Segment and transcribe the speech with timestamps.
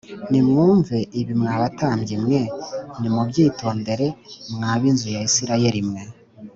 [0.29, 2.41] Nimwumve ibi mwa batambyi mwe
[2.99, 4.07] nimubyitondere
[4.53, 6.01] mwa b’inzu ya Isirayeli mwe